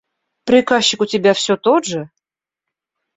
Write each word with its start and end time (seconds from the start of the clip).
Приказчик 0.45 1.01
у 1.01 1.05
тебя 1.05 1.35
все 1.35 1.57
тот 1.57 1.85
же? 1.85 2.09